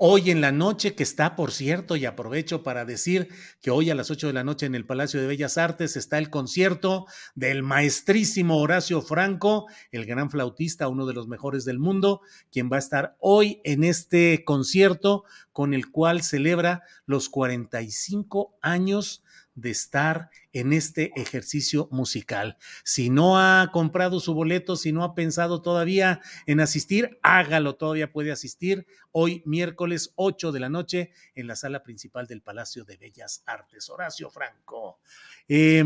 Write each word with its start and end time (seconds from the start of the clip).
Hoy 0.00 0.30
en 0.30 0.40
la 0.40 0.52
noche, 0.52 0.94
que 0.94 1.02
está, 1.02 1.34
por 1.34 1.50
cierto, 1.50 1.96
y 1.96 2.06
aprovecho 2.06 2.62
para 2.62 2.84
decir 2.84 3.30
que 3.60 3.72
hoy 3.72 3.90
a 3.90 3.96
las 3.96 4.12
8 4.12 4.28
de 4.28 4.32
la 4.32 4.44
noche 4.44 4.64
en 4.64 4.76
el 4.76 4.86
Palacio 4.86 5.20
de 5.20 5.26
Bellas 5.26 5.58
Artes 5.58 5.96
está 5.96 6.18
el 6.18 6.30
concierto 6.30 7.06
del 7.34 7.64
maestrísimo 7.64 8.58
Horacio 8.58 9.02
Franco, 9.02 9.66
el 9.90 10.06
gran 10.06 10.30
flautista, 10.30 10.86
uno 10.86 11.04
de 11.04 11.14
los 11.14 11.26
mejores 11.26 11.64
del 11.64 11.80
mundo, 11.80 12.20
quien 12.52 12.70
va 12.70 12.76
a 12.76 12.78
estar 12.78 13.16
hoy 13.18 13.60
en 13.64 13.82
este 13.82 14.44
concierto 14.44 15.24
con 15.52 15.74
el 15.74 15.90
cual 15.90 16.22
celebra 16.22 16.84
los 17.04 17.28
45 17.28 18.56
años 18.62 19.24
de 19.60 19.70
estar 19.70 20.30
en 20.52 20.72
este 20.72 21.12
ejercicio 21.16 21.88
musical. 21.90 22.56
Si 22.84 23.10
no 23.10 23.38
ha 23.38 23.70
comprado 23.72 24.20
su 24.20 24.34
boleto, 24.34 24.76
si 24.76 24.92
no 24.92 25.04
ha 25.04 25.14
pensado 25.14 25.62
todavía 25.62 26.20
en 26.46 26.60
asistir, 26.60 27.18
hágalo, 27.22 27.76
todavía 27.76 28.12
puede 28.12 28.32
asistir 28.32 28.86
hoy 29.12 29.42
miércoles 29.46 30.12
8 30.16 30.52
de 30.52 30.60
la 30.60 30.68
noche 30.68 31.12
en 31.34 31.46
la 31.46 31.56
sala 31.56 31.82
principal 31.82 32.26
del 32.26 32.42
Palacio 32.42 32.84
de 32.84 32.96
Bellas 32.96 33.42
Artes. 33.46 33.88
Horacio 33.90 34.30
Franco. 34.30 35.00
Eh, 35.48 35.84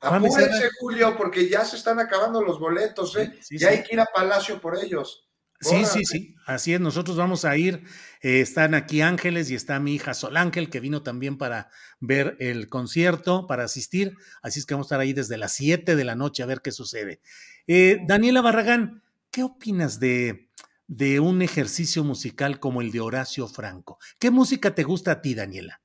Apúrense, 0.00 0.70
Julio, 0.78 1.16
porque 1.16 1.48
ya 1.48 1.64
se 1.64 1.76
están 1.76 1.98
acabando 1.98 2.42
los 2.42 2.60
boletos, 2.60 3.16
¿eh? 3.16 3.32
Sí, 3.36 3.42
sí, 3.42 3.58
ya 3.58 3.68
sí. 3.68 3.74
hay 3.74 3.82
que 3.82 3.94
ir 3.94 4.00
a 4.00 4.06
Palacio 4.06 4.60
por 4.60 4.78
ellos. 4.78 5.26
Sí, 5.60 5.84
sí, 5.86 6.04
sí, 6.04 6.34
así 6.46 6.74
es. 6.74 6.80
Nosotros 6.80 7.16
vamos 7.16 7.44
a 7.44 7.56
ir. 7.56 7.82
eh, 8.22 8.40
están 8.40 8.74
aquí 8.74 9.00
Ángeles 9.00 9.50
y 9.50 9.54
está 9.54 9.78
mi 9.80 9.94
hija 9.94 10.14
Sol 10.14 10.36
Ángel, 10.36 10.70
que 10.70 10.80
vino 10.80 11.02
también 11.02 11.38
para 11.38 11.70
ver 12.00 12.36
el 12.40 12.68
concierto, 12.68 13.46
para 13.46 13.64
asistir. 13.64 14.14
Así 14.42 14.58
es 14.60 14.66
que 14.66 14.74
vamos 14.74 14.86
a 14.86 14.88
estar 14.88 15.00
ahí 15.00 15.12
desde 15.12 15.36
las 15.38 15.52
7 15.52 15.96
de 15.96 16.04
la 16.04 16.14
noche 16.14 16.42
a 16.42 16.46
ver 16.46 16.60
qué 16.62 16.72
sucede. 16.72 17.20
Eh, 17.66 17.98
Daniela 18.06 18.42
Barragán, 18.42 19.02
¿qué 19.30 19.42
opinas 19.42 19.98
de, 20.00 20.50
de 20.86 21.20
un 21.20 21.42
ejercicio 21.42 22.04
musical 22.04 22.60
como 22.60 22.80
el 22.82 22.92
de 22.92 23.00
Horacio 23.00 23.48
Franco? 23.48 23.98
¿Qué 24.18 24.30
música 24.30 24.74
te 24.74 24.84
gusta 24.84 25.12
a 25.12 25.20
ti, 25.22 25.34
Daniela? 25.34 25.80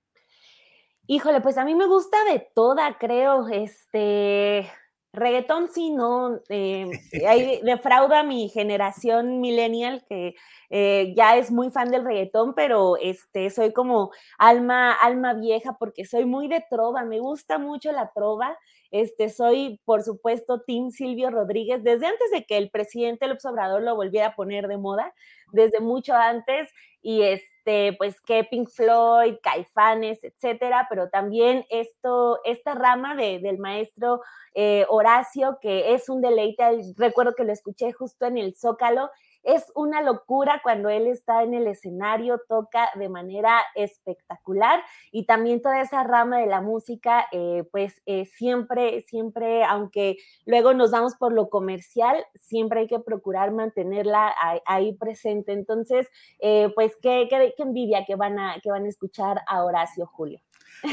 Híjole, 1.08 1.42
pues 1.42 1.58
a 1.58 1.66
mí 1.66 1.76
me 1.76 1.88
gusta 1.88 2.24
de 2.26 2.48
toda, 2.56 2.98
creo. 2.98 3.48
Este, 3.50 4.72
reggaetón 5.14 5.70
sí, 5.74 5.92
no. 5.92 6.40
eh, 6.50 6.90
ahí 7.28 7.60
defrauda 7.64 8.22
a 8.22 8.24
mi 8.24 8.50
generación 8.50 9.42
millennial 9.42 10.04
que 10.08 10.36
eh, 10.70 11.14
ya 11.16 11.38
es 11.38 11.52
muy 11.52 11.70
fan 11.70 11.92
del 11.92 12.06
reggaetón, 12.06 12.54
pero 12.56 12.98
este, 12.98 13.50
soy 13.50 13.74
como 13.74 14.12
alma, 14.38 14.94
alma 14.94 15.34
vieja 15.34 15.76
porque 15.80 16.06
soy 16.06 16.26
muy 16.26 16.48
de 16.48 16.64
trova, 16.70 17.04
me 17.04 17.20
gusta 17.20 17.58
mucho 17.58 17.92
la 17.92 18.12
trova. 18.14 18.58
Este, 18.92 19.30
soy, 19.30 19.80
por 19.86 20.04
supuesto, 20.04 20.62
Team 20.62 20.92
Silvio 20.92 21.30
Rodríguez, 21.30 21.82
desde 21.82 22.08
antes 22.08 22.30
de 22.32 22.44
que 22.46 22.58
el 22.58 22.70
presidente 22.70 23.28
López 23.28 23.46
Obrador 23.46 23.82
lo 23.84 23.96
volviera 23.96 24.28
a 24.28 24.36
poner 24.36 24.68
de 24.68 24.78
moda, 24.78 25.14
desde 25.54 25.80
mucho 25.80 26.14
antes, 26.14 26.70
y 27.02 27.22
este, 27.62 27.94
pues 27.98 28.20
que 28.22 28.44
Pink 28.44 28.70
Floyd, 28.70 29.36
Caifanes, 29.44 30.24
etcétera, 30.24 30.88
pero 30.90 31.10
también 31.10 31.66
esto, 31.70 32.40
esta 32.44 32.74
rama 32.74 33.16
de, 33.16 33.40
del 33.40 33.60
maestro 33.60 34.22
eh, 34.56 34.86
Horacio, 34.90 35.60
que 35.62 35.94
es 35.94 36.10
un 36.10 36.22
deleite, 36.22 36.64
recuerdo 36.98 37.36
que 37.36 37.44
lo 37.44 37.54
escuché 37.54 37.92
justo 37.92 38.26
en 38.26 38.40
el 38.40 38.56
Zócalo, 38.56 39.12
es 39.44 39.66
una 39.76 40.02
locura 40.02 40.62
cuando 40.64 40.90
él 40.90 41.08
está 41.08 41.44
en 41.44 41.54
el 41.54 41.68
escenario, 41.68 42.42
toca 42.48 42.90
de 42.96 43.10
manera 43.10 43.62
espectacular 43.76 44.84
y 45.12 45.26
también 45.26 45.62
toda 45.62 45.82
esa 45.82 46.04
rama 46.04 46.40
de 46.40 46.48
la 46.48 46.62
música, 46.62 47.28
eh, 47.32 47.64
pues 47.72 48.02
eh, 48.06 48.26
siempre, 48.26 49.02
siempre, 49.02 49.64
aunque 49.64 50.18
luego 50.46 50.74
nos 50.74 50.92
vamos 50.92 51.16
por 51.16 51.34
lo 51.34 51.50
comercial, 51.50 52.24
siempre 52.36 52.82
hay 52.82 52.88
que 52.88 53.00
procurar 53.00 53.52
mantenerla 53.52 54.34
ahí, 54.42 54.60
ahí 54.66 54.94
presente. 54.94 55.54
Entonces, 55.54 56.08
eh, 56.40 56.72
pues 56.76 56.94
qué, 57.02 57.28
qué, 57.30 57.54
qué, 57.56 57.64
envidia 57.64 58.06
que 58.06 58.16
van, 58.16 58.40
a, 58.40 58.60
que 58.62 58.70
van 58.70 58.86
a 58.86 58.90
escuchar 58.90 59.42
a 59.48 59.64
Horacio 59.64 60.06
Julio. 60.06 60.40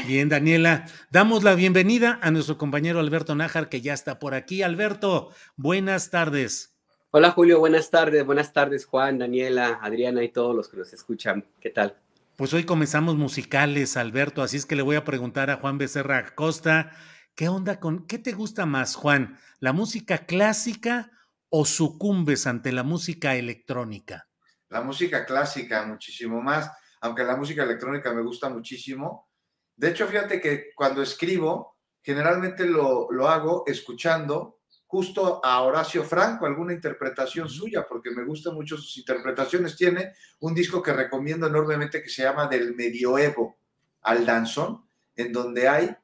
Bien, 0.07 0.29
Daniela, 0.29 0.85
damos 1.09 1.43
la 1.43 1.55
bienvenida 1.55 2.19
a 2.21 2.29
nuestro 2.29 2.57
compañero 2.57 2.99
Alberto 2.99 3.33
Nájar, 3.33 3.69
que 3.69 3.81
ya 3.81 3.93
está 3.93 4.19
por 4.19 4.35
aquí. 4.35 4.61
Alberto, 4.61 5.29
buenas 5.55 6.11
tardes. 6.11 6.78
Hola 7.11 7.31
Julio, 7.31 7.57
buenas 7.57 7.89
tardes, 7.89 8.23
buenas 8.23 8.53
tardes 8.53 8.85
Juan, 8.85 9.17
Daniela, 9.17 9.79
Adriana 9.81 10.23
y 10.23 10.29
todos 10.29 10.55
los 10.55 10.69
que 10.69 10.77
nos 10.77 10.93
escuchan. 10.93 11.43
¿Qué 11.59 11.71
tal? 11.71 11.97
Pues 12.37 12.53
hoy 12.53 12.65
comenzamos 12.65 13.15
musicales, 13.15 13.97
Alberto, 13.97 14.43
así 14.43 14.57
es 14.57 14.67
que 14.67 14.75
le 14.75 14.83
voy 14.83 14.95
a 14.95 15.03
preguntar 15.05 15.49
a 15.49 15.55
Juan 15.55 15.79
Becerra 15.79 16.19
Acosta, 16.19 16.91
¿qué 17.33 17.49
onda 17.49 17.79
con, 17.79 18.05
qué 18.05 18.19
te 18.19 18.33
gusta 18.33 18.67
más, 18.67 18.93
Juan? 18.93 19.39
¿La 19.59 19.73
música 19.73 20.27
clásica 20.27 21.09
o 21.49 21.65
sucumbes 21.65 22.45
ante 22.45 22.71
la 22.71 22.83
música 22.83 23.35
electrónica? 23.35 24.27
La 24.69 24.81
música 24.81 25.25
clásica, 25.25 25.87
muchísimo 25.87 26.43
más, 26.43 26.71
aunque 27.01 27.23
la 27.23 27.35
música 27.35 27.63
electrónica 27.63 28.13
me 28.13 28.21
gusta 28.21 28.49
muchísimo. 28.49 29.31
De 29.75 29.89
hecho, 29.89 30.05
fíjate 30.05 30.39
que 30.39 30.65
cuando 30.75 31.01
escribo, 31.01 31.75
generalmente 32.03 32.65
lo, 32.65 33.11
lo 33.11 33.27
hago 33.27 33.63
escuchando 33.65 34.58
justo 34.89 35.39
a 35.45 35.61
Horacio 35.61 36.03
Franco, 36.03 36.47
alguna 36.47 36.73
interpretación 36.73 37.47
suya, 37.47 37.85
porque 37.87 38.09
me 38.09 38.25
gustan 38.25 38.55
mucho 38.55 38.75
sus 38.75 38.97
interpretaciones. 38.97 39.75
Tiene 39.75 40.13
un 40.39 40.55
disco 40.55 40.81
que 40.81 40.91
recomiendo 40.91 41.45
enormemente 41.45 42.01
que 42.01 42.09
se 42.09 42.23
llama 42.23 42.47
Del 42.47 42.75
Medioevo 42.75 43.59
al 44.01 44.25
Danzón, 44.25 44.83
en 45.15 45.31
donde 45.31 45.67
hay 45.67 45.95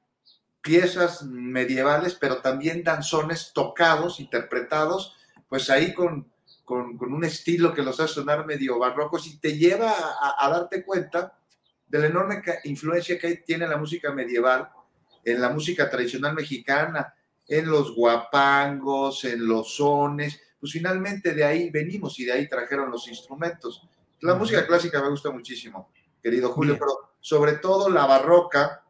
piezas 0.62 1.24
medievales, 1.24 2.14
pero 2.14 2.44
también 2.44 2.84
danzones 2.84 3.54
tocados, 3.56 4.20
interpretados, 4.20 5.16
pues 5.50 5.72
ahí 5.72 5.92
con, 5.92 6.32
con, 6.64 6.96
con 6.96 7.12
un 7.12 7.26
estilo 7.26 7.74
que 7.74 7.82
los 7.82 8.00
hace 8.00 8.14
sonar 8.14 8.46
medio 8.46 8.78
barrocos 8.78 9.26
y 9.26 9.40
te 9.40 9.58
lleva 9.58 9.90
a, 9.90 10.46
a 10.46 10.50
darte 10.52 10.86
cuenta 10.86 11.40
de 11.88 11.98
la 11.98 12.06
enorme 12.06 12.44
influencia 12.66 13.18
que 13.18 13.38
tiene 13.38 13.68
la 13.68 13.78
música 13.78 14.12
medieval 14.12 14.70
en 15.24 15.42
la 15.42 15.50
música 15.50 15.90
tradicional 15.90 16.36
mexicana, 16.36 17.16
en 17.48 17.70
los 17.70 17.94
guapangos, 17.96 19.24
en 19.26 19.48
los 19.48 19.76
sones, 19.76 20.42
pues 20.60 20.74
finalmente 20.74 21.34
de 21.34 21.44
ahí 21.44 21.70
venimos 21.70 22.20
y 22.20 22.26
de 22.26 22.34
ahí 22.34 22.50
trajeron 22.50 22.90
los 22.90 23.08
instrumentos. 23.08 23.88
La 24.22 24.34
uh 24.34 24.36
-huh. 24.36 24.40
música 24.40 24.66
clásica 24.66 25.02
me 25.02 25.10
gusta 25.10 25.30
muchísimo, 25.30 25.92
querido 26.22 26.52
Julio, 26.52 26.74
Bien. 26.74 26.80
pero 26.80 27.16
sobre 27.20 27.54
todo 27.54 27.90
la 27.90 28.06
barroca, 28.06 28.84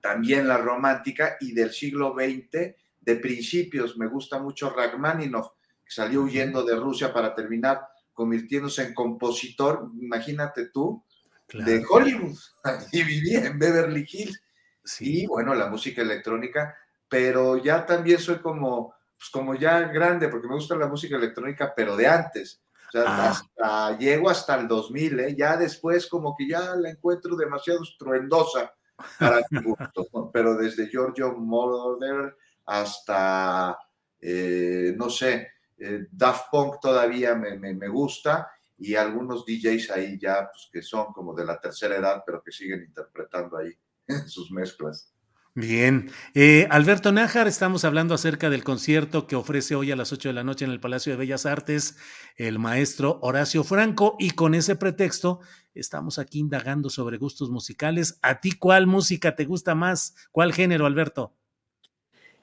también 0.00 0.48
la 0.48 0.58
romántica 0.58 1.36
y 1.40 1.52
del 1.52 1.72
siglo 1.72 2.14
XX, 2.14 2.74
de 3.00 3.16
principios, 3.16 3.96
me 3.96 4.06
gusta 4.06 4.38
mucho 4.38 4.70
Rachmaninoff, 4.70 5.48
que 5.84 5.90
salió 5.90 6.22
huyendo 6.22 6.64
de 6.64 6.76
Rusia 6.76 7.12
para 7.12 7.34
terminar 7.34 7.80
convirtiéndose 8.12 8.82
en 8.82 8.94
compositor, 8.94 9.90
imagínate 10.00 10.66
tú, 10.68 11.04
claro. 11.46 11.70
de 11.70 11.84
Hollywood, 11.88 12.38
y 12.92 13.02
vivía 13.02 13.46
en 13.46 13.58
Beverly 13.58 14.06
Hills. 14.08 14.40
Sí. 14.84 15.22
Y 15.22 15.26
bueno, 15.26 15.54
la 15.54 15.68
música 15.68 16.02
electrónica, 16.02 16.76
pero 17.12 17.58
ya 17.58 17.84
también 17.84 18.18
soy 18.18 18.38
como, 18.38 18.94
pues 19.18 19.28
como 19.30 19.54
ya 19.54 19.80
grande, 19.80 20.28
porque 20.28 20.48
me 20.48 20.54
gusta 20.54 20.74
la 20.76 20.86
música 20.86 21.16
electrónica, 21.16 21.74
pero 21.76 21.94
de 21.94 22.06
antes. 22.06 22.62
O 22.88 22.90
sea, 22.90 23.04
ah. 23.06 23.28
hasta, 23.28 23.98
llego 23.98 24.30
hasta 24.30 24.58
el 24.58 24.66
2000, 24.66 25.20
¿eh? 25.20 25.36
ya 25.36 25.58
después 25.58 26.06
como 26.06 26.34
que 26.34 26.48
ya 26.48 26.74
la 26.74 26.88
encuentro 26.88 27.36
demasiado 27.36 27.82
estruendosa 27.82 28.72
para 29.18 29.42
mi 29.50 29.60
gusto, 29.62 30.30
pero 30.32 30.56
desde 30.56 30.88
Giorgio 30.88 31.34
Moroder 31.34 32.34
hasta, 32.64 33.78
eh, 34.18 34.94
no 34.96 35.10
sé, 35.10 35.48
eh, 35.76 36.06
Daft 36.10 36.46
Punk 36.50 36.80
todavía 36.80 37.34
me, 37.34 37.58
me, 37.58 37.88
gusta 37.88 38.50
y 38.78 38.94
algunos 38.94 39.44
DJs 39.44 39.90
ahí 39.90 40.18
ya 40.18 40.48
pues, 40.50 40.70
que 40.72 40.80
son 40.80 41.12
como 41.12 41.34
de 41.34 41.44
la 41.44 41.60
tercera 41.60 41.94
edad, 41.94 42.22
pero 42.24 42.42
que 42.42 42.52
siguen 42.52 42.84
interpretando 42.84 43.58
ahí 43.58 43.76
sus 44.26 44.50
mezclas. 44.50 45.11
Bien. 45.54 46.10
Eh, 46.34 46.66
Alberto 46.70 47.12
Nájar, 47.12 47.46
estamos 47.46 47.84
hablando 47.84 48.14
acerca 48.14 48.48
del 48.48 48.64
concierto 48.64 49.26
que 49.26 49.36
ofrece 49.36 49.74
hoy 49.74 49.92
a 49.92 49.96
las 49.96 50.10
8 50.10 50.30
de 50.30 50.32
la 50.32 50.44
noche 50.44 50.64
en 50.64 50.70
el 50.70 50.80
Palacio 50.80 51.12
de 51.12 51.18
Bellas 51.18 51.44
Artes 51.44 51.98
el 52.38 52.58
maestro 52.58 53.18
Horacio 53.20 53.62
Franco 53.62 54.16
y 54.18 54.30
con 54.30 54.54
ese 54.54 54.76
pretexto 54.76 55.40
estamos 55.74 56.18
aquí 56.18 56.38
indagando 56.38 56.88
sobre 56.88 57.18
gustos 57.18 57.50
musicales. 57.50 58.18
¿A 58.22 58.40
ti 58.40 58.52
cuál 58.52 58.86
música 58.86 59.36
te 59.36 59.44
gusta 59.44 59.74
más? 59.74 60.14
¿Cuál 60.30 60.54
género, 60.54 60.86
Alberto? 60.86 61.34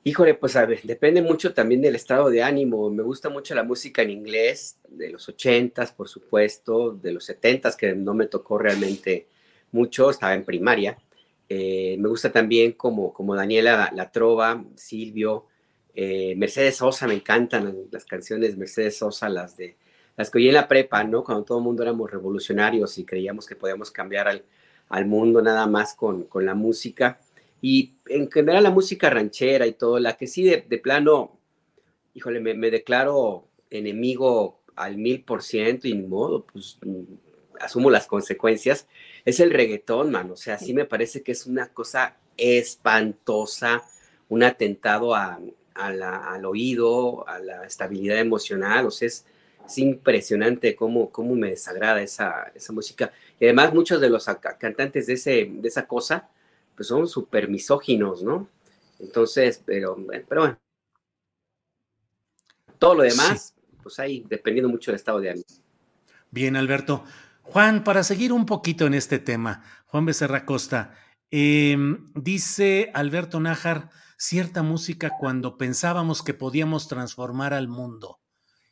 Híjole, 0.04 0.36
pues 0.36 0.56
a 0.56 0.68
ver, 0.68 0.82
depende 0.84 1.24
mucho 1.24 1.52
también 1.56 1.82
del 1.82 1.96
estado 1.96 2.30
de 2.30 2.44
ánimo. 2.44 2.92
Me 2.92 3.02
gusta 3.02 3.30
mucho 3.30 3.56
la 3.56 3.64
música 3.64 4.04
en 4.04 4.12
inglés, 4.12 4.78
de 4.88 5.10
los 5.10 5.28
ochentas, 5.28 5.92
por 5.92 6.08
supuesto, 6.08 6.92
de 6.92 7.12
los 7.12 7.26
setentas, 7.26 7.76
que 7.76 7.96
no 7.96 8.14
me 8.14 8.28
tocó 8.28 8.60
realmente 8.60 9.28
mucho, 9.72 10.12
estaba 10.12 10.36
en 10.36 10.46
primaria 10.46 11.00
eh, 11.50 11.98
me 11.98 12.08
gusta 12.10 12.32
también 12.32 12.74
como, 12.74 13.12
como 13.12 13.36
Daniela 13.36 13.92
La, 13.96 14.12
Trova, 14.12 14.64
Silvio, 14.76 15.48
eh, 15.96 16.36
Mercedes 16.38 16.78
Sosa, 16.78 17.08
me 17.08 17.16
encantan 17.16 17.88
las 17.92 18.06
canciones 18.06 18.56
Mercedes 18.56 19.00
Sosa, 19.00 19.28
las 19.30 19.58
de 19.58 19.76
las 20.16 20.30
que 20.30 20.38
oí 20.38 20.48
en 20.50 20.54
la 20.54 20.68
prepa, 20.68 21.04
¿no? 21.04 21.24
Cuando 21.24 21.46
todo 21.46 21.58
el 21.58 21.64
mundo 21.64 21.82
éramos 21.82 22.12
revolucionarios 22.12 22.98
y 22.98 23.06
creíamos 23.06 23.48
que 23.48 23.56
podíamos 23.56 23.90
cambiar 23.90 24.28
al, 24.28 24.44
al 24.90 25.06
mundo 25.06 25.42
nada 25.42 25.66
más 25.66 25.96
con, 25.96 26.26
con, 26.26 26.46
la 26.46 26.54
música. 26.56 27.20
Y 27.62 27.96
en 28.08 28.30
general 28.30 28.64
la 28.64 28.70
música 28.70 29.10
ranchera 29.10 29.66
y 29.66 29.72
todo, 29.72 29.98
la 30.00 30.18
que 30.18 30.28
sí 30.28 30.44
de, 30.44 30.66
de 30.68 30.78
plano, 30.78 31.40
híjole, 32.14 32.42
me, 32.42 32.54
me, 32.54 32.70
declaro 32.70 33.48
enemigo 33.70 34.60
al 34.76 34.98
mil 34.98 35.24
por 35.24 35.42
ciento 35.42 35.88
y 35.88 35.96
modo, 35.96 36.46
pues 36.46 36.78
asumo 37.60 37.90
las 37.90 38.08
consecuencias, 38.08 38.88
es 39.26 39.40
el 39.40 39.52
reggaetón, 39.52 40.12
man. 40.12 40.32
O 40.32 40.36
sea, 40.36 40.58
sí 40.58 40.74
me 40.74 40.86
parece 40.86 41.24
que 41.24 41.32
es 41.32 41.46
una 41.46 41.68
cosa 41.70 42.18
espantosa, 42.38 43.84
un 44.30 44.44
atentado 44.44 45.16
al 45.16 46.46
oído, 46.46 47.28
a 47.28 47.40
la 47.40 47.66
estabilidad 47.66 48.20
emocional. 48.20 48.86
O 48.86 48.92
sea, 48.92 49.08
es, 49.08 49.26
impresionante 49.76 50.76
cómo, 50.76 51.12
cómo 51.12 51.36
me 51.36 51.52
desagrada 51.52 52.02
esa, 52.02 52.52
esa 52.56 52.74
música. 52.74 53.12
Y 53.40 53.46
además 53.46 53.72
muchos 53.72 54.02
de 54.02 54.10
los 54.10 54.26
cantantes 54.58 55.06
de, 55.06 55.14
ese, 55.14 55.48
de 55.52 55.68
esa 55.68 55.86
cosa, 55.86 56.28
pues 56.76 56.88
son 56.88 57.08
súper 57.08 57.48
misóginos, 57.50 58.24
¿no? 58.24 58.50
Entonces, 59.00 59.62
pero, 59.64 59.96
pero 60.28 60.42
bueno. 60.42 60.60
Todo 62.80 62.96
lo 62.96 63.04
demás, 63.04 63.54
pues 63.84 64.00
ahí, 64.00 64.26
dependiendo 64.28 64.70
mucho 64.70 64.90
del 64.90 64.96
estado 64.96 65.20
de 65.20 65.32
ánimo. 65.32 65.46
Bien, 66.32 66.56
Alberto. 66.56 67.04
Juan, 67.52 67.84
para 67.84 68.04
seguir 68.04 68.32
un 68.32 68.46
poquito 68.46 68.86
en 68.86 68.94
este 68.94 69.18
tema, 69.18 69.64
Juan 69.88 70.06
Becerra 70.06 70.46
Costa, 70.46 70.94
em, 71.32 72.06
dice 72.14 72.92
Alberto 72.94 73.40
Nájar, 73.40 73.90
cierta 74.20 74.62
música 74.62 75.14
cuando 75.20 75.58
pensábamos 75.58 76.22
que 76.22 76.36
podíamos 76.36 76.88
transformar 76.88 77.56
al 77.56 77.68
mundo. 77.68 78.20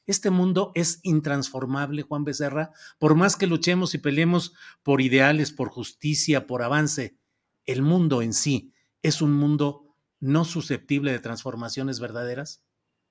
Este 0.05 0.29
mundo 0.29 0.73
es 0.75 0.99
intransformable, 1.01 2.03
Juan 2.03 2.23
Becerra, 2.23 2.69
por 2.99 3.15
más 3.15 3.35
que 3.35 3.47
luchemos 3.47 3.95
y 3.95 3.97
peleemos 3.97 4.53
por 4.83 5.01
ideales, 5.01 5.51
por 5.51 5.69
justicia, 5.69 6.45
por 6.45 6.61
avance. 6.61 7.17
El 7.65 7.81
mundo 7.81 8.21
en 8.21 8.31
sí 8.31 8.73
es 9.01 9.23
un 9.23 9.33
mundo 9.33 9.95
no 10.19 10.45
susceptible 10.45 11.11
de 11.11 11.19
transformaciones 11.19 11.99
verdaderas. 11.99 12.63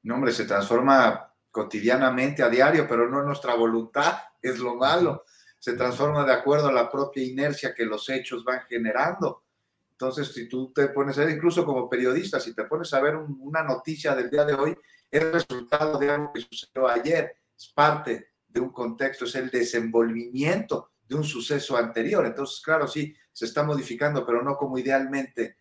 No, 0.05 0.15
hombre, 0.15 0.31
se 0.31 0.45
transforma 0.45 1.35
cotidianamente, 1.51 2.45
a 2.45 2.49
diario, 2.49 2.87
pero 2.89 3.11
no 3.11 3.25
nuestra 3.25 3.55
voluntad, 3.55 4.19
es 4.41 4.61
lo 4.61 4.77
malo 4.77 5.25
se 5.67 5.73
transforma 5.73 6.25
de 6.25 6.33
acuerdo 6.33 6.69
a 6.69 6.73
la 6.73 6.89
propia 6.89 7.25
inercia 7.25 7.75
que 7.75 7.85
los 7.85 8.09
hechos 8.09 8.45
van 8.45 8.61
generando. 8.69 9.43
Entonces, 9.91 10.33
si 10.33 10.49
tú 10.49 10.73
te 10.73 10.91
pones 10.91 11.19
a 11.19 11.25
ver, 11.25 11.35
incluso 11.35 11.65
como 11.65 11.91
periodista, 11.91 12.39
si 12.39 12.55
te 12.55 12.67
pones 12.67 12.95
a 12.95 13.01
ver 13.01 13.17
una 13.17 13.65
noticia 13.65 14.15
del 14.15 14.31
día 14.31 14.45
de 14.45 14.55
hoy, 14.55 14.77
es 15.11 15.25
resultado 15.25 15.99
de 15.99 16.09
algo 16.09 16.33
que 16.33 16.43
sucedió 16.43 16.87
ayer, 16.87 17.39
es 17.59 17.73
parte 17.75 18.29
de 18.47 18.61
un 18.61 18.71
contexto, 18.71 19.25
es 19.25 19.35
el 19.35 19.51
desenvolvimiento 19.51 20.93
de 21.03 21.17
un 21.17 21.25
suceso 21.25 21.77
anterior. 21.77 22.25
Entonces, 22.25 22.61
claro, 22.65 22.87
sí, 22.87 23.13
se 23.33 23.47
está 23.47 23.65
modificando, 23.65 24.25
pero 24.25 24.43
no 24.45 24.57
como 24.57 24.79
idealmente 24.79 25.57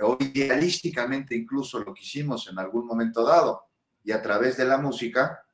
o 0.00 0.16
idealísticamente 0.20 1.34
incluso 1.34 1.80
lo 1.80 1.92
que 1.92 2.00
hicimos 2.00 2.48
en 2.48 2.58
algún 2.58 2.86
momento 2.86 3.26
dado. 3.26 3.64
Y 4.04 4.12
a 4.12 4.22
través 4.22 4.56
de 4.56 4.64
la 4.64 4.78
música 4.78 5.44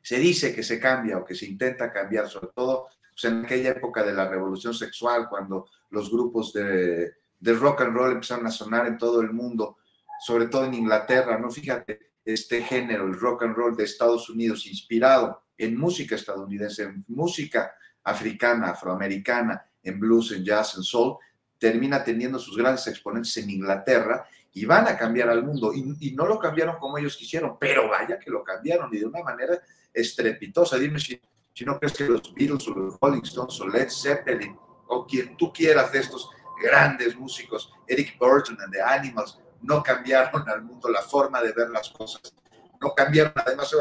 se 0.00 0.20
dice 0.20 0.54
que 0.54 0.62
se 0.62 0.78
cambia 0.78 1.18
o 1.18 1.24
que 1.24 1.34
se 1.34 1.46
intenta 1.46 1.92
cambiar, 1.92 2.28
sobre 2.28 2.50
todo 2.54 2.86
pues, 3.20 3.32
en 3.32 3.44
aquella 3.44 3.70
época 3.70 4.04
de 4.04 4.12
la 4.12 4.28
revolución 4.28 4.72
sexual, 4.72 5.28
cuando 5.28 5.66
los 5.90 6.10
grupos 6.10 6.52
de, 6.52 7.14
rock 7.40 7.80
and 7.80 7.94
roll 7.96 8.12
empezaron 8.12 8.46
a 8.46 8.50
sonar 8.50 8.86
en 8.86 8.96
todo 8.96 9.20
el 9.20 9.32
mundo, 9.32 9.78
sobre 10.24 10.46
todo 10.46 10.66
en 10.66 10.74
Inglaterra, 10.74 11.36
¿no? 11.36 11.50
Fíjate, 11.50 12.12
este 12.24 12.62
género, 12.62 13.06
el 13.06 13.18
rock 13.18 13.42
and 13.42 13.56
roll 13.56 13.76
de 13.76 13.84
Estados 13.84 14.30
Unidos, 14.30 14.66
inspirado 14.66 15.42
en 15.56 15.76
música 15.76 16.14
estadounidense, 16.14 16.84
en 16.84 17.04
música 17.08 17.72
africana, 18.04 18.70
afroamericana, 18.70 19.66
en 19.82 19.98
blues, 19.98 20.32
en 20.32 20.44
jazz, 20.44 20.76
en 20.76 20.82
soul, 20.84 21.16
termina 21.58 22.04
teniendo 22.04 22.38
sus 22.38 22.56
grandes 22.56 22.86
exponentes 22.86 23.36
en 23.38 23.50
Inglaterra 23.50 24.28
y 24.52 24.64
van 24.64 24.86
a 24.86 24.96
cambiar 24.96 25.28
al 25.30 25.42
mundo. 25.42 25.72
Y, 25.74 25.96
y, 26.00 26.14
no 26.14 26.26
lo 26.26 26.38
cambiaron 26.38 26.76
como 26.78 26.98
ellos 26.98 27.16
quisieron, 27.16 27.56
pero 27.58 27.88
vaya 27.88 28.18
que 28.18 28.30
lo 28.30 28.44
cambiaron 28.44 28.94
y 28.94 28.98
de 28.98 29.06
una 29.06 29.22
manera 29.24 29.60
estrepitosa. 29.92 30.78
Dime 30.78 31.00
si 31.00 31.20
si 31.58 31.64
no 31.64 31.76
crees 31.76 31.94
que 31.94 32.04
los 32.04 32.32
Beatles 32.34 32.68
o 32.68 32.70
los 32.70 33.00
Rolling 33.00 33.22
Stones 33.22 33.60
o 33.60 33.66
Led 33.66 33.88
Zeppelin 33.90 34.56
o 34.86 35.04
quien 35.04 35.36
tú 35.36 35.52
quieras 35.52 35.90
de 35.90 35.98
estos 35.98 36.30
grandes 36.62 37.16
músicos, 37.16 37.72
Eric 37.88 38.16
Burton 38.16 38.56
and 38.60 38.72
the 38.72 38.80
Animals, 38.80 39.40
no 39.62 39.82
cambiaron 39.82 40.48
al 40.48 40.62
mundo 40.62 40.88
la 40.88 41.02
forma 41.02 41.42
de 41.42 41.50
ver 41.52 41.70
las 41.70 41.90
cosas, 41.90 42.32
no 42.80 42.94
cambiaron 42.94 43.32
además 43.34 43.74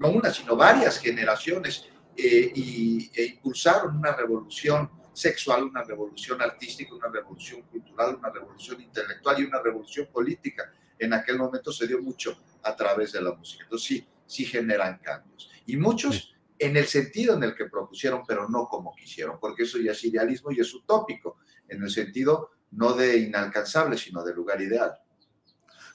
no 0.00 0.08
una, 0.08 0.32
sino 0.32 0.56
varias 0.56 0.98
generaciones 0.98 1.88
eh, 2.16 2.50
y, 2.52 3.08
e 3.14 3.26
impulsaron 3.26 3.96
una 3.96 4.16
revolución 4.16 4.90
sexual, 5.12 5.62
una 5.62 5.84
revolución 5.84 6.42
artística, 6.42 6.96
una 6.96 7.10
revolución 7.10 7.62
cultural, 7.62 8.16
una 8.16 8.30
revolución 8.30 8.80
intelectual 8.80 9.40
y 9.40 9.44
una 9.44 9.62
revolución 9.62 10.08
política. 10.12 10.68
En 10.98 11.12
aquel 11.12 11.38
momento 11.38 11.70
se 11.70 11.86
dio 11.86 12.02
mucho 12.02 12.36
a 12.64 12.74
través 12.74 13.12
de 13.12 13.22
la 13.22 13.32
música. 13.32 13.62
Entonces 13.62 13.86
sí, 13.86 14.08
sí 14.26 14.44
generan 14.44 14.98
cambios. 14.98 15.48
Y 15.64 15.76
muchos 15.76 16.33
en 16.58 16.76
el 16.76 16.86
sentido 16.86 17.36
en 17.36 17.42
el 17.42 17.54
que 17.54 17.66
propusieron, 17.66 18.22
pero 18.26 18.48
no 18.48 18.66
como 18.68 18.94
quisieron, 18.94 19.38
porque 19.40 19.64
eso 19.64 19.78
ya 19.78 19.92
es 19.92 20.04
idealismo 20.04 20.52
y 20.52 20.60
es 20.60 20.72
utópico, 20.74 21.38
en 21.68 21.82
el 21.82 21.90
sentido 21.90 22.50
no 22.72 22.92
de 22.92 23.18
inalcanzable, 23.18 23.96
sino 23.96 24.24
de 24.24 24.34
lugar 24.34 24.60
ideal. 24.60 24.92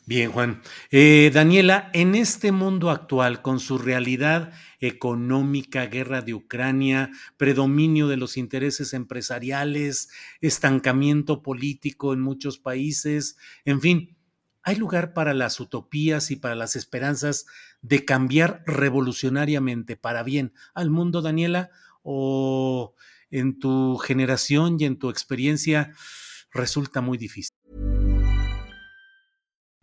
Bien, 0.05 0.31
Juan. 0.31 0.63
Eh, 0.89 1.29
Daniela, 1.31 1.91
en 1.93 2.15
este 2.15 2.51
mundo 2.51 2.89
actual, 2.89 3.43
con 3.43 3.59
su 3.59 3.77
realidad 3.77 4.51
económica, 4.79 5.85
guerra 5.85 6.21
de 6.21 6.33
Ucrania, 6.33 7.11
predominio 7.37 8.07
de 8.07 8.17
los 8.17 8.35
intereses 8.35 8.93
empresariales, 8.93 10.09
estancamiento 10.41 11.43
político 11.43 12.13
en 12.13 12.21
muchos 12.21 12.57
países, 12.57 13.37
en 13.65 13.81
fin, 13.81 14.17
¿hay 14.63 14.75
lugar 14.75 15.13
para 15.13 15.33
las 15.33 15.59
utopías 15.59 16.31
y 16.31 16.35
para 16.35 16.55
las 16.55 16.75
esperanzas 16.75 17.45
de 17.81 18.05
cambiar 18.05 18.63
revolucionariamente 18.65 19.95
para 19.95 20.23
bien 20.23 20.53
al 20.73 20.89
mundo, 20.89 21.21
Daniela? 21.21 21.69
¿O 22.03 22.95
en 23.31 23.59
tu 23.59 23.97
generación 23.97 24.77
y 24.79 24.85
en 24.85 24.97
tu 24.97 25.09
experiencia 25.09 25.93
resulta 26.53 27.01
muy 27.01 27.17
difícil? 27.17 27.55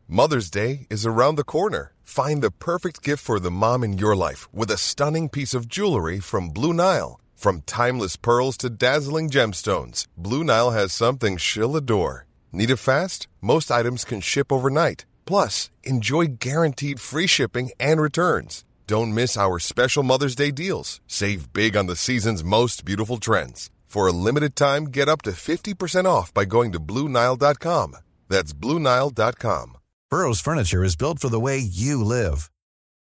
Mother's 0.09 0.51
Day 0.51 0.87
is 0.89 1.05
around 1.05 1.37
the 1.37 1.45
corner. 1.45 1.93
Find 2.05 2.41
the 2.41 2.53
perfect 2.53 3.03
gift 3.03 3.25
for 3.25 3.41
the 3.41 3.51
mom 3.51 3.83
in 3.83 3.99
your 3.99 4.15
life 4.15 4.49
with 4.53 4.71
a 4.71 4.79
stunning 4.79 5.29
piece 5.29 5.53
of 5.53 5.67
jewelry 5.69 6.21
from 6.21 6.51
Blue 6.51 6.73
Nile. 6.73 7.19
From 7.35 7.63
timeless 7.67 8.17
pearls 8.17 8.57
to 8.59 8.71
dazzling 8.71 9.29
gemstones, 9.31 10.07
Blue 10.17 10.45
Nile 10.45 10.71
has 10.71 10.93
something 10.93 11.37
she'll 11.37 11.77
adore. 11.77 12.27
Need 12.53 12.71
it 12.71 12.77
fast? 12.77 13.29
Most 13.41 13.71
items 13.71 14.05
can 14.05 14.21
ship 14.21 14.53
overnight. 14.53 15.05
Plus, 15.27 15.71
enjoy 15.83 16.27
guaranteed 16.39 17.01
free 17.01 17.27
shipping 17.27 17.71
and 17.79 18.01
returns. 18.01 18.65
Don't 18.87 19.13
miss 19.13 19.37
our 19.37 19.59
special 19.59 20.03
Mother's 20.05 20.37
Day 20.37 20.53
deals. 20.53 21.01
Save 21.07 21.53
big 21.53 21.77
on 21.77 21.87
the 21.87 21.97
season's 21.97 22.45
most 22.45 22.85
beautiful 22.85 23.19
trends. 23.19 23.71
For 23.87 24.07
a 24.07 24.13
limited 24.13 24.55
time, 24.55 24.87
get 24.87 25.09
up 25.09 25.23
to 25.23 25.33
50% 25.33 26.05
off 26.05 26.33
by 26.33 26.45
going 26.45 26.73
to 26.73 26.81
Bluenile.com. 26.81 27.97
That's 28.29 28.53
Bluenile.com. 28.53 29.77
Burrow's 30.11 30.41
Furniture 30.41 30.85
is 30.85 30.97
built 30.97 31.19
for 31.19 31.29
the 31.29 31.41
way 31.41 31.59
you 31.59 32.05
live. 32.05 32.51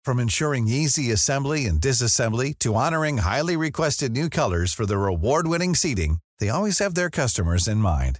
From 0.03 0.19
ensuring 0.19 0.67
easy 0.67 1.11
assembly 1.11 1.65
and 1.65 1.79
disassembly 1.79 2.57
to 2.59 2.73
honoring 2.73 3.17
highly 3.17 3.55
requested 3.55 4.11
new 4.11 4.29
colors 4.29 4.73
for 4.73 4.85
their 4.87 5.05
award 5.05 5.47
winning 5.47 5.75
seating, 5.75 6.17
they 6.39 6.49
always 6.49 6.79
have 6.79 6.95
their 6.95 7.09
customers 7.11 7.67
in 7.67 7.77
mind. 7.77 8.19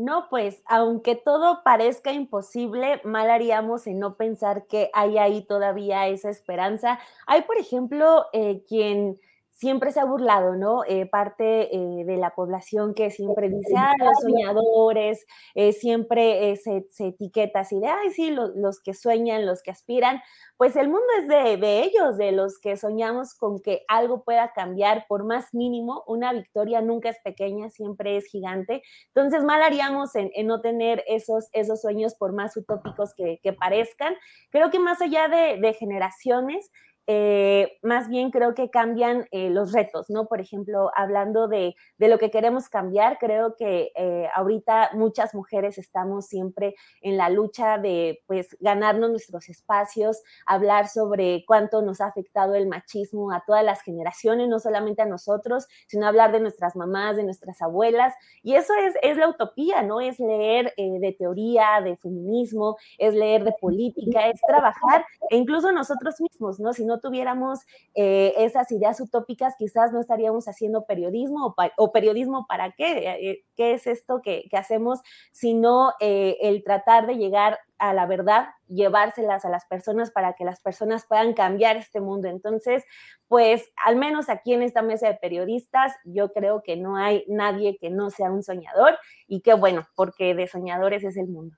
No, 0.00 0.28
pues, 0.30 0.62
aunque 0.66 1.14
todo 1.14 1.62
parezca 1.62 2.10
imposible, 2.10 3.02
mal 3.04 3.28
haríamos 3.28 3.86
en 3.86 3.98
no 3.98 4.14
pensar 4.14 4.66
que 4.66 4.88
hay 4.94 5.18
ahí 5.18 5.42
todavía 5.42 6.08
esa 6.08 6.30
esperanza. 6.30 6.98
Hay, 7.26 7.42
por 7.42 7.58
ejemplo, 7.58 8.24
eh, 8.32 8.62
quien 8.66 9.20
siempre 9.60 9.92
se 9.92 10.00
ha 10.00 10.06
burlado, 10.06 10.56
¿no? 10.56 10.84
Eh, 10.86 11.04
parte 11.04 11.68
eh, 11.76 12.04
de 12.06 12.16
la 12.16 12.34
población 12.34 12.94
que 12.94 13.10
siempre 13.10 13.50
dice, 13.50 13.74
ah, 13.76 13.92
los 13.98 14.18
soñadores, 14.22 15.26
eh, 15.54 15.72
siempre 15.72 16.56
se, 16.56 16.86
etiqueta 16.98 17.60
así 17.60 17.78
de, 17.78 17.86
ay, 17.86 18.08
sí, 18.08 18.30
los 18.30 18.80
que 18.80 18.94
sueñan, 18.94 19.44
los 19.44 19.62
que 19.62 19.70
aspiran, 19.70 20.22
pues 20.56 20.76
el 20.76 20.88
mundo 20.88 21.04
es 21.18 21.28
de, 21.28 21.82
ellos, 21.82 22.16
de 22.16 22.32
los 22.32 22.58
que 22.58 22.78
soñamos 22.78 23.34
con 23.34 23.60
que 23.60 23.84
algo 23.86 24.24
pueda 24.24 24.50
cambiar 24.54 25.04
por 25.08 25.24
más 25.24 25.52
mínimo, 25.52 26.04
una 26.06 26.32
victoria 26.32 26.80
nunca 26.80 27.10
es 27.10 27.18
pequeña, 27.22 27.68
siempre 27.68 28.16
es 28.16 28.24
gigante, 28.28 28.82
entonces 29.08 29.44
mal 29.44 29.60
haríamos 29.60 30.14
en, 30.14 30.30
no 30.46 30.62
tener 30.62 31.04
esos, 31.06 31.50
esos 31.52 31.82
sueños 31.82 32.14
por 32.14 32.32
más 32.32 32.56
utópicos 32.56 33.12
que, 33.14 33.38
parezcan. 33.58 34.14
Creo 34.50 34.70
que 34.70 34.78
más 34.78 35.02
allá 35.02 35.28
de, 35.28 35.60
de 35.60 35.74
generaciones, 35.74 36.70
eh, 37.12 37.76
más 37.82 38.08
bien 38.08 38.30
creo 38.30 38.54
que 38.54 38.70
cambian 38.70 39.26
eh, 39.32 39.50
los 39.50 39.72
retos, 39.72 40.08
¿no? 40.10 40.28
Por 40.28 40.40
ejemplo, 40.40 40.92
hablando 40.94 41.48
de, 41.48 41.74
lo 41.98 42.18
que 42.18 42.30
queremos 42.30 42.68
cambiar, 42.68 43.18
creo 43.18 43.56
que 43.56 43.90
eh, 43.96 44.28
ahorita 44.32 44.90
muchas 44.94 45.34
mujeres 45.34 45.76
estamos 45.76 46.26
siempre 46.26 46.76
en 47.00 47.16
la 47.16 47.28
lucha 47.28 47.78
de, 47.78 48.22
pues, 48.28 48.56
ganarnos 48.60 49.10
nuestros 49.10 49.48
espacios, 49.48 50.22
hablar 50.46 50.86
sobre 50.86 51.42
cuánto 51.48 51.82
nos 51.82 52.00
ha 52.00 52.06
afectado 52.06 52.54
el 52.54 52.68
machismo 52.68 53.32
a 53.32 53.42
todas 53.44 53.64
las 53.64 53.82
generaciones, 53.82 54.48
no 54.48 54.60
solamente 54.60 55.02
a 55.02 55.06
nosotros, 55.06 55.66
sino 55.88 56.06
hablar 56.06 56.30
de 56.30 56.38
nuestras 56.38 56.76
mamás, 56.76 57.16
de 57.16 57.24
nuestras 57.24 57.60
abuelas, 57.60 58.14
y 58.44 58.54
eso 58.54 58.72
es, 58.86 58.94
es 59.02 59.16
la 59.16 59.26
utopía, 59.26 59.82
¿no? 59.82 60.00
Es 60.00 60.20
leer 60.20 60.72
de 60.76 61.16
teoría, 61.18 61.80
de 61.82 61.96
feminismo, 61.96 62.76
es 62.98 63.14
leer 63.14 63.42
de 63.42 63.54
política, 63.60 64.28
es 64.28 64.40
trabajar, 64.46 65.04
e 65.28 65.36
incluso 65.36 65.72
nosotros 65.72 66.20
mismos, 66.20 66.60
¿no? 66.60 66.72
Si 66.72 66.84
no 66.84 66.99
tuviéramos 67.00 67.60
eh, 67.94 68.34
esas 68.38 68.70
ideas 68.72 69.00
utópicas, 69.00 69.54
quizás 69.58 69.92
no 69.92 70.00
estaríamos 70.00 70.46
haciendo 70.46 70.84
periodismo 70.84 71.54
o, 71.76 71.92
periodismo 71.92 72.46
para 72.48 72.72
qué, 72.72 72.98
eh, 72.98 73.30
eh, 73.30 73.44
qué 73.56 73.72
es 73.72 73.86
esto 73.86 74.20
que, 74.22 74.48
hacemos, 74.52 75.00
sino 75.32 75.92
el 76.00 76.62
tratar 76.62 77.06
de 77.06 77.16
llegar 77.16 77.58
a 77.78 77.94
la 77.94 78.06
verdad, 78.06 78.48
llevárselas 78.68 79.46
a 79.46 79.48
las 79.48 79.64
personas 79.64 80.10
para 80.10 80.34
que 80.34 80.44
las 80.44 80.60
personas 80.60 81.06
puedan 81.08 81.32
cambiar 81.32 81.78
este 81.78 82.00
mundo. 82.00 82.28
Entonces, 82.28 82.84
pues 83.26 83.72
al 83.84 83.96
menos 83.96 84.28
aquí 84.28 84.52
en 84.52 84.62
esta 84.62 84.82
mesa 84.82 85.08
de 85.08 85.14
periodistas, 85.14 85.94
yo 86.04 86.32
creo 86.32 86.62
que 86.62 86.76
no 86.76 86.96
hay 86.96 87.24
nadie 87.26 87.78
que 87.80 87.88
no 87.88 88.10
sea 88.10 88.30
un 88.30 88.42
soñador 88.42 88.98
y 89.26 89.40
qué 89.40 89.54
bueno, 89.54 89.88
porque 89.96 90.34
de 90.34 90.46
soñadores 90.46 91.04
es 91.04 91.16
el 91.16 91.28
mundo. 91.28 91.56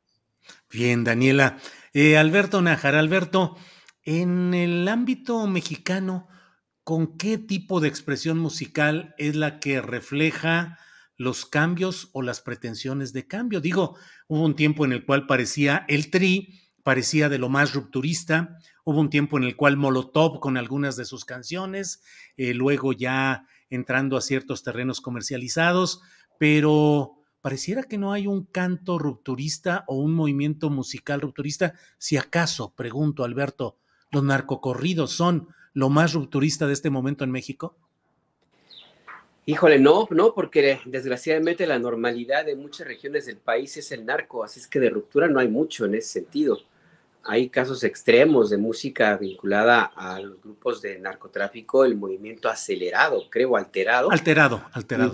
Bien, 0.71 1.05
Daniela. 1.05 1.59
Alberto 2.19 2.63
Najar, 2.63 2.95
Alberto, 2.95 3.57
en 4.05 4.55
el 4.55 4.89
ámbito 4.89 5.47
mexicano, 5.47 6.29
¿con 6.85 7.17
qué 7.17 7.39
tipo 7.39 7.81
de 7.81 7.89
expresión 7.89 8.39
musical 8.39 9.15
es 9.19 9.37
la 9.37 9.61
que 9.61 9.81
refleja 9.81 10.79
los 11.17 11.47
cambios 11.47 12.11
o 12.13 12.23
las 12.23 12.41
pretensiones 12.41 13.13
de 13.13 13.27
cambio? 13.27 13.61
Digo, 13.61 13.97
hubo 14.27 14.45
un 14.45 14.57
tiempo 14.57 14.85
en 14.85 14.93
el 14.93 15.05
cual 15.05 15.27
parecía 15.27 15.85
el 15.89 16.11
tri, 16.11 16.61
parecía 16.83 17.29
de 17.29 17.39
lo 17.39 17.49
más 17.49 17.75
rupturista, 17.75 18.59
hubo 18.85 19.01
un 19.01 19.11
tiempo 19.11 19.39
en 19.39 19.45
el 19.45 19.55
cual 19.57 19.77
Molotov 19.77 20.41
con 20.41 20.57
algunas 20.57 20.97
de 20.97 21.05
sus 21.05 21.25
canciones, 21.25 22.03
eh, 22.37 22.55
luego 22.55 22.93
ya 22.93 23.47
entrando 23.71 24.17
a 24.17 24.21
ciertos 24.21 24.65
terrenos 24.65 25.01
comercializados, 25.01 26.03
pero 26.39 27.19
pareciera 27.41 27.85
que 27.85 27.99
no 27.99 28.13
hay 28.13 28.27
un 28.27 28.45
canto 28.47 28.99
rupturista 28.99 29.85
o 29.87 29.97
un 29.97 30.13
movimiento 30.13 30.71
musical 30.71 31.21
rupturista. 31.21 31.75
Si 31.99 32.17
acaso, 32.17 32.75
pregunto, 32.75 33.25
Alberto, 33.25 33.79
los 34.13 34.23
narcocorridos 34.23 35.13
son 35.13 35.49
lo 35.75 35.89
más 35.89 36.13
rupturista 36.13 36.67
de 36.67 36.75
este 36.75 36.91
momento 36.91 37.25
en 37.25 37.31
México? 37.31 37.75
Híjole, 39.45 39.81
no, 39.81 40.07
no, 40.11 40.35
porque 40.35 40.79
desgraciadamente 40.85 41.67
la 41.67 41.79
normalidad 41.79 42.45
de 42.45 42.55
muchas 42.55 42.87
regiones 42.87 43.27
del 43.27 43.39
país 43.39 43.77
es 43.77 43.91
el 43.91 44.07
narco, 44.07 44.45
así 44.45 44.61
es 44.61 44.69
que 44.69 44.79
de 44.79 44.91
ruptura 44.91 45.27
no 45.27 45.41
hay 45.41 45.49
mucho 45.49 45.85
en 45.85 45.97
ese 45.97 46.09
sentido. 46.21 46.59
Hay 47.25 47.49
casos 47.49 47.83
extremos 47.83 48.51
de 48.51 48.59
música 48.59 49.17
vinculada 49.17 49.85
a 49.97 50.21
los 50.21 50.41
grupos 50.41 50.83
de 50.83 50.99
narcotráfico, 50.99 51.85
el 51.85 51.97
movimiento 51.97 52.49
acelerado, 52.49 53.29
creo, 53.31 53.57
alterado. 53.57 54.13
Alterado, 54.13 54.63
alterado. 54.73 55.13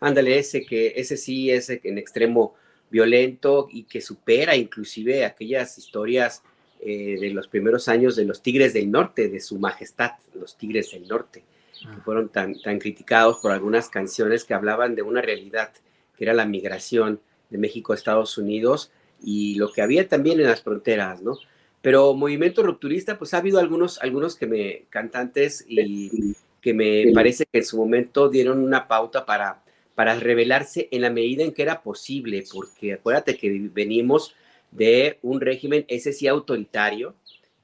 Ándale, 0.00 0.38
ese 0.38 0.64
que 0.64 0.92
ese 0.96 1.16
sí 1.16 1.50
es 1.50 1.68
en 1.70 1.98
extremo 1.98 2.54
violento 2.90 3.68
y 3.70 3.84
que 3.84 4.00
supera 4.00 4.54
inclusive 4.54 5.24
aquellas 5.24 5.76
historias 5.76 6.42
eh, 6.80 7.18
de 7.20 7.30
los 7.30 7.48
primeros 7.48 7.88
años 7.88 8.16
de 8.16 8.24
los 8.24 8.42
Tigres 8.42 8.72
del 8.72 8.90
Norte, 8.90 9.28
de 9.28 9.40
su 9.40 9.58
majestad, 9.58 10.12
los 10.34 10.56
Tigres 10.56 10.90
del 10.92 11.08
Norte, 11.08 11.44
que 11.80 11.88
ah. 11.88 12.02
fueron 12.04 12.28
tan, 12.28 12.60
tan 12.60 12.78
criticados 12.78 13.38
por 13.38 13.52
algunas 13.52 13.88
canciones 13.88 14.44
que 14.44 14.54
hablaban 14.54 14.94
de 14.94 15.02
una 15.02 15.22
realidad, 15.22 15.72
que 16.16 16.24
era 16.24 16.34
la 16.34 16.46
migración 16.46 17.20
de 17.50 17.58
México 17.58 17.92
a 17.92 17.96
Estados 17.96 18.38
Unidos 18.38 18.90
y 19.22 19.54
lo 19.56 19.72
que 19.72 19.82
había 19.82 20.08
también 20.08 20.40
en 20.40 20.46
las 20.46 20.62
fronteras, 20.62 21.22
¿no? 21.22 21.38
Pero 21.82 22.14
movimiento 22.14 22.62
rupturista, 22.62 23.18
pues 23.18 23.32
ha 23.32 23.38
habido 23.38 23.58
algunos, 23.60 24.00
algunos 24.02 24.34
que 24.36 24.46
me, 24.46 24.82
cantantes 24.90 25.64
y 25.68 26.34
que 26.60 26.74
me 26.74 27.12
parece 27.14 27.46
que 27.46 27.58
en 27.58 27.64
su 27.64 27.76
momento 27.76 28.28
dieron 28.28 28.58
una 28.58 28.88
pauta 28.88 29.24
para, 29.24 29.62
para 29.94 30.16
revelarse 30.18 30.88
en 30.90 31.02
la 31.02 31.10
medida 31.10 31.44
en 31.44 31.52
que 31.52 31.62
era 31.62 31.82
posible, 31.82 32.44
porque 32.52 32.94
acuérdate 32.94 33.36
que 33.36 33.70
venimos 33.72 34.34
de 34.70 35.18
un 35.22 35.40
régimen, 35.40 35.84
ese 35.88 36.12
sí 36.12 36.26
autoritario, 36.26 37.14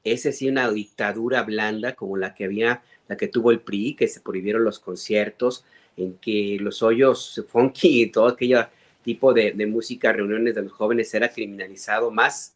ese 0.04 0.32
sí 0.32 0.49
una 0.49 0.71
dictadura 0.71 1.42
blanda 1.42 1.94
como 1.94 2.16
la 2.16 2.35
que 2.35 2.44
había, 2.44 2.82
la 3.09 3.16
que 3.16 3.28
tuvo 3.28 3.50
el 3.50 3.61
PRI, 3.61 3.94
que 3.94 4.09
se 4.09 4.21
prohibieron 4.21 4.64
los 4.64 4.78
conciertos, 4.78 5.64
en 5.97 6.14
que 6.14 6.56
los 6.61 6.82
hoyos 6.82 7.44
funky 7.49 8.02
y 8.02 8.06
todo 8.11 8.28
aquello 8.28 8.66
tipo 9.02 9.32
de, 9.32 9.54
música, 9.66 10.12
reuniones 10.12 10.54
de 10.54 10.62
los 10.62 10.73
jóvenes 10.73 11.12
era 11.14 11.28
criminalizado 11.28 12.11
más, 12.11 12.54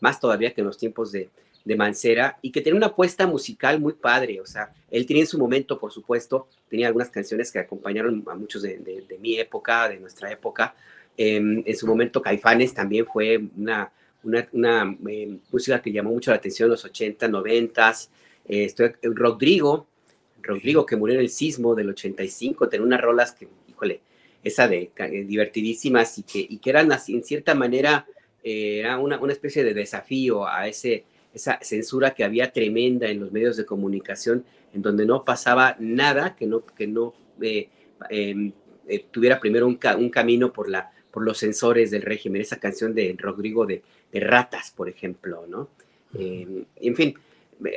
más 0.00 0.18
todavía 0.18 0.52
que 0.52 0.62
en 0.62 0.66
los 0.66 0.78
tiempos 0.78 1.12
de, 1.12 1.28
de 1.64 1.76
Mancera 1.76 2.38
y 2.40 2.50
que 2.50 2.62
tenía 2.62 2.78
una 2.78 2.86
apuesta 2.86 3.26
musical 3.26 3.78
muy 3.78 3.92
padre, 3.92 4.40
o 4.40 4.46
sea, 4.46 4.72
él 4.90 5.06
tenía 5.06 5.22
en 5.22 5.26
su 5.26 5.38
momento, 5.38 5.78
por 5.78 5.92
supuesto, 5.92 6.48
tenía 6.68 6.86
algunas 6.86 7.10
canciones 7.10 7.52
que 7.52 7.58
acompañaron 7.58 8.24
a 8.26 8.34
muchos 8.34 8.62
de 8.62 9.18
mi 9.20 9.38
época, 9.38 9.88
de 9.88 10.00
nuestra 10.00 10.32
época, 10.32 10.74
Em, 11.22 11.62
en 11.66 11.76
su 11.76 11.86
momento 11.86 12.22
Caifanes 12.22 12.72
también 12.72 13.04
fue 13.04 13.38
una, 13.54 13.92
una, 14.22 14.96
em, 15.06 15.38
música 15.52 15.82
que 15.82 15.92
llamó 15.92 16.12
mucho 16.12 16.30
la 16.30 16.38
atención 16.38 16.68
en 16.68 16.70
los 16.70 16.84
80, 16.86 17.28
90. 17.28 17.92
Eh, 18.48 18.72
Rodrigo, 19.02 19.86
Rodrigo 20.40 20.86
que 20.86 20.96
murió 20.96 21.16
en 21.16 21.20
el 21.20 21.28
sismo 21.28 21.74
del 21.74 21.90
85, 21.90 22.70
tenía 22.70 22.86
unas 22.86 23.02
rolas 23.02 23.32
que, 23.32 23.46
híjole, 23.68 24.00
esa 24.42 24.66
de 24.66 24.92
eh, 24.96 25.24
divertidísimas 25.26 26.16
y 26.16 26.22
que, 26.22 26.38
y 26.38 26.56
que 26.56 26.70
eran 26.70 26.90
así, 26.90 27.14
en 27.14 27.22
cierta 27.22 27.54
manera, 27.54 28.06
eh, 28.42 28.78
era 28.78 28.98
una, 28.98 29.18
una, 29.20 29.34
especie 29.34 29.62
de 29.62 29.74
desafío 29.74 30.48
a 30.48 30.68
ese, 30.68 31.04
esa 31.34 31.58
censura 31.60 32.14
que 32.14 32.24
había 32.24 32.50
tremenda 32.50 33.10
en 33.10 33.20
los 33.20 33.30
medios 33.30 33.58
de 33.58 33.66
comunicación, 33.66 34.42
en 34.72 34.80
donde 34.80 35.04
no 35.04 35.22
pasaba 35.22 35.76
nada 35.80 36.34
que 36.34 36.46
no, 36.46 36.64
que 36.64 36.86
no 36.86 37.12
em, 38.08 38.52
tuviera 39.10 39.38
primero 39.38 39.66
un, 39.66 39.78
un 39.98 40.08
camino 40.08 40.50
por 40.50 40.70
la 40.70 40.90
por 41.10 41.24
los 41.24 41.38
sensores 41.38 41.90
del 41.90 42.02
régimen, 42.02 42.42
esa 42.42 42.58
canción 42.58 42.94
de 42.94 43.14
Rodrigo 43.18 43.66
de, 43.66 43.82
Ratas, 44.12 44.72
por 44.72 44.88
ejemplo, 44.88 45.44
¿no? 45.46 45.68
Eh, 46.18 46.64
en 46.76 46.96
fin, 46.96 47.14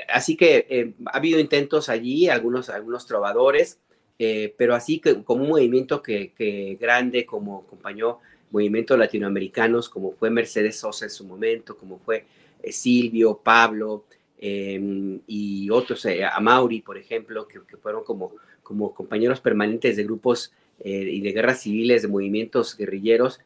así 0.09 0.35
que 0.35 0.65
eh, 0.67 0.93
ha 1.05 1.17
habido 1.17 1.39
intentos 1.39 1.89
allí, 1.89 2.27
algunos, 2.27 2.69
algunos 2.69 3.05
trovadores, 3.05 3.79
eh, 4.17 4.53
pero 4.57 4.73
así 4.73 4.99
que 4.99 5.23
como 5.23 5.43
un 5.43 5.49
movimiento 5.49 6.01
que, 6.01 6.77
grande, 6.79 7.25
como 7.25 7.65
acompañó 7.67 8.19
movimientos 8.49 8.97
latinoamericanos, 8.97 9.89
como 9.89 10.13
fue 10.13 10.31
Mercedes 10.31 10.77
Sosa 10.77 11.05
en 11.05 11.11
su 11.11 11.25
momento, 11.25 11.77
como 11.77 11.99
fue 11.99 12.25
Silvio, 12.69 13.39
Pablo 13.43 14.05
y 14.39 15.69
otros, 15.69 16.05
Amauri, 16.33 16.81
por 16.81 16.97
ejemplo, 16.97 17.47
que, 17.47 17.59
fueron 17.77 18.03
como, 18.03 18.33
como 18.61 18.93
compañeros 18.93 19.39
permanentes 19.39 19.95
de 19.95 20.03
grupos 20.03 20.51
eh, 20.79 21.07
y 21.11 21.21
de 21.21 21.31
guerras 21.31 21.61
civiles, 21.61 22.01
de 22.01 22.07
movimientos 22.07 22.75
guerrilleros 22.77 23.39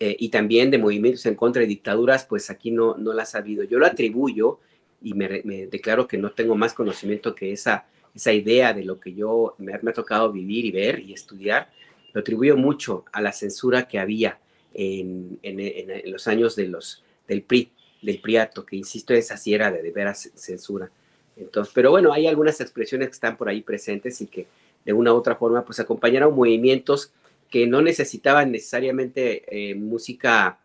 eh, 0.00 0.16
y 0.18 0.28
también 0.28 0.70
de 0.70 0.78
movimientos 0.78 1.24
en 1.26 1.34
contra 1.34 1.60
de 1.60 1.68
dictaduras, 1.68 2.24
pues 2.24 2.50
aquí 2.50 2.70
no, 2.70 2.96
no 2.96 3.12
las 3.12 3.34
ha 3.34 3.38
habido. 3.38 3.64
Yo 3.64 3.78
lo 3.78 3.86
atribuyo 3.86 4.60
y 5.02 5.14
me, 5.14 5.28
declaro 5.66 6.08
que 6.08 6.18
no 6.18 6.32
tengo 6.32 6.56
más 6.56 6.74
conocimiento 6.74 7.34
que 7.34 7.52
esa, 7.52 7.86
esa 8.14 8.32
idea 8.32 8.72
de 8.72 8.84
lo 8.84 8.98
que 8.98 9.14
yo 9.14 9.54
me, 9.58 9.78
me, 9.82 9.90
ha 9.90 9.94
tocado 9.94 10.32
vivir 10.32 10.64
y 10.64 10.72
ver 10.72 11.00
y 11.00 11.12
estudiar, 11.12 11.70
lo 12.12 12.20
atribuyo 12.20 12.56
mucho 12.56 13.04
a 13.12 13.20
la 13.20 13.32
censura 13.32 13.86
que 13.86 13.98
había 13.98 14.38
en, 14.72 15.38
en, 15.42 16.10
los 16.10 16.26
años 16.26 16.56
de 16.56 16.68
los, 16.68 17.04
del 17.28 17.42
PRI, 17.42 17.70
del 18.02 18.20
PRIATO, 18.20 18.66
que 18.66 18.76
insisto, 18.76 19.14
esa 19.14 19.36
sí 19.36 19.54
era 19.54 19.70
de, 19.70 19.82
de 19.82 19.90
veras 19.90 20.30
censura. 20.34 20.90
Entonces, 21.36 21.72
pero 21.74 21.90
bueno, 21.90 22.12
hay 22.12 22.26
algunas 22.26 22.60
expresiones 22.60 23.08
que 23.08 23.14
están 23.14 23.36
por 23.36 23.48
ahí 23.48 23.62
presentes 23.62 24.20
y 24.20 24.26
que 24.26 24.46
de 24.84 24.92
una 24.92 25.12
u 25.12 25.16
otra 25.16 25.36
forma 25.36 25.64
pues 25.64 25.80
acompañaron 25.80 26.34
movimientos 26.34 27.12
que 27.50 27.66
no 27.66 27.80
necesitaban 27.82 28.50
necesariamente 28.50 29.44
eh, 29.48 29.74
música 29.74 30.58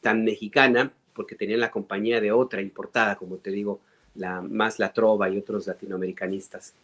tan 0.00 0.24
mexicana, 0.24 0.92
porque 1.12 1.34
tenían 1.34 1.60
la 1.60 1.70
compañía 1.70 2.20
de 2.20 2.30
otra 2.30 2.60
importada, 2.60 3.16
como 3.16 3.36
te 3.36 3.50
digo, 3.50 3.80
la, 4.14 4.40
más 4.42 4.78
la 4.78 4.92
trova 4.92 5.28
y 5.28 5.38
otros 5.38 5.66
latinoamericanistas. 5.66 6.74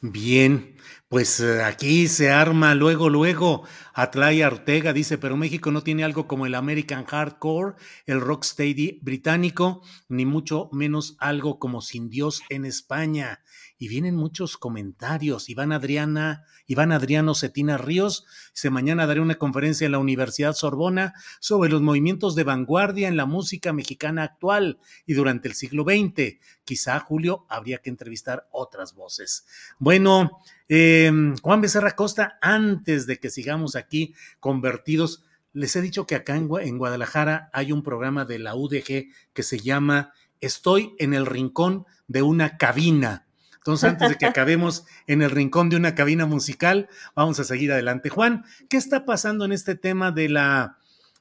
Bien, 0.00 0.74
pues 1.08 1.38
eh, 1.38 1.62
aquí 1.62 2.08
se 2.08 2.30
arma 2.30 2.74
luego, 2.74 3.08
luego. 3.08 3.62
Atlaya 3.94 4.46
Ortega 4.46 4.92
dice, 4.92 5.18
pero 5.18 5.36
México 5.36 5.70
no 5.70 5.82
tiene 5.82 6.04
algo 6.04 6.26
como 6.26 6.46
el 6.46 6.54
American 6.54 7.04
Hardcore, 7.04 7.76
el 8.06 8.20
Rocksteady 8.20 9.00
británico, 9.02 9.82
ni 10.08 10.26
mucho 10.26 10.68
menos 10.72 11.16
algo 11.18 11.58
como 11.58 11.82
Sin 11.82 12.08
Dios 12.08 12.42
en 12.48 12.64
España 12.64 13.40
y 13.82 13.88
vienen 13.88 14.14
muchos 14.14 14.58
comentarios. 14.58 15.50
Iván 15.50 15.72
Adriana, 15.72 16.44
Iván 16.68 16.92
Adriano 16.92 17.34
Cetina 17.34 17.78
Ríos, 17.78 18.24
dice 18.54 18.70
mañana 18.70 19.08
daré 19.08 19.20
una 19.20 19.34
conferencia 19.34 19.86
en 19.86 19.90
la 19.90 19.98
Universidad 19.98 20.54
Sorbona 20.54 21.14
sobre 21.40 21.68
los 21.68 21.82
movimientos 21.82 22.36
de 22.36 22.44
vanguardia 22.44 23.08
en 23.08 23.16
la 23.16 23.26
música 23.26 23.72
mexicana 23.72 24.22
actual 24.22 24.78
y 25.04 25.14
durante 25.14 25.48
el 25.48 25.54
siglo 25.54 25.82
XX. 25.82 26.38
Quizá, 26.62 27.00
Julio, 27.00 27.44
habría 27.48 27.78
que 27.78 27.90
entrevistar 27.90 28.46
otras 28.52 28.94
voces. 28.94 29.46
Bueno, 29.80 30.38
em, 30.74 31.36
Juan 31.36 31.60
Becerra 31.60 31.96
Costa, 31.96 32.38
antes 32.40 33.06
de 33.06 33.18
que 33.18 33.30
sigamos 33.30 33.76
aquí 33.76 34.14
convertidos, 34.40 35.24
les 35.52 35.76
he 35.76 35.82
dicho 35.82 36.06
que 36.06 36.14
acá 36.14 36.36
en, 36.36 36.48
en 36.60 36.78
Guadalajara 36.78 37.50
hay 37.52 37.72
un 37.72 37.82
programa 37.82 38.24
de 38.24 38.38
la 38.38 38.54
UDG 38.54 39.08
que 39.32 39.42
se 39.42 39.58
llama 39.58 40.12
Estoy 40.40 40.94
en 40.98 41.14
el 41.14 41.26
rincón 41.26 41.86
de 42.08 42.22
una 42.22 42.56
cabina 42.56 43.26
entonces, 43.62 43.90
antes 43.90 44.08
de 44.08 44.16
que 44.16 44.26
acabemos 44.26 44.84
en 45.06 45.22
el 45.22 45.30
rincón 45.30 45.68
de 45.68 45.76
una 45.76 45.94
cabina 45.94 46.26
musical, 46.26 46.88
vamos 47.14 47.38
a 47.38 47.44
seguir 47.44 47.70
adelante. 47.70 48.08
Juan, 48.08 48.44
¿qué 48.68 48.76
está 48.76 49.04
pasando 49.04 49.44
en 49.44 49.52
este 49.52 49.76
tema 49.76 50.10
de 50.10 50.28
la, 50.28 50.78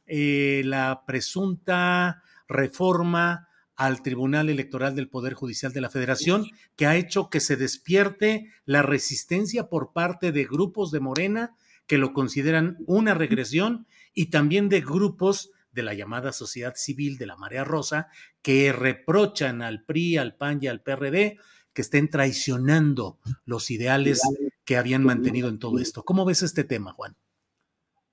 eh, 0.07 0.63
la 0.65 1.03
presunta 1.05 2.23
reforma 2.47 3.47
al 3.81 4.03
Tribunal 4.03 4.47
Electoral 4.49 4.93
del 4.93 5.09
Poder 5.09 5.33
Judicial 5.33 5.73
de 5.73 5.81
la 5.81 5.89
Federación, 5.89 6.45
que 6.75 6.85
ha 6.85 6.97
hecho 6.97 7.31
que 7.31 7.39
se 7.39 7.55
despierte 7.55 8.51
la 8.63 8.83
resistencia 8.83 9.69
por 9.69 9.91
parte 9.91 10.31
de 10.31 10.45
grupos 10.45 10.91
de 10.91 10.99
Morena 10.99 11.55
que 11.87 11.97
lo 11.97 12.13
consideran 12.13 12.77
una 12.85 13.15
regresión 13.15 13.87
y 14.13 14.27
también 14.27 14.69
de 14.69 14.81
grupos 14.81 15.49
de 15.71 15.81
la 15.81 15.95
llamada 15.95 16.31
sociedad 16.31 16.75
civil 16.75 17.17
de 17.17 17.25
la 17.25 17.37
Marea 17.37 17.63
Rosa 17.63 18.09
que 18.43 18.71
reprochan 18.71 19.63
al 19.63 19.83
PRI, 19.83 20.17
al 20.17 20.35
PAN 20.35 20.59
y 20.61 20.67
al 20.67 20.83
PRD 20.83 21.39
que 21.73 21.81
estén 21.81 22.07
traicionando 22.07 23.17
los 23.45 23.71
ideales 23.71 24.21
que 24.63 24.77
habían 24.77 25.03
mantenido 25.03 25.49
en 25.49 25.57
todo 25.57 25.79
esto. 25.79 26.03
¿Cómo 26.03 26.23
ves 26.23 26.43
este 26.43 26.63
tema, 26.63 26.93
Juan? 26.93 27.15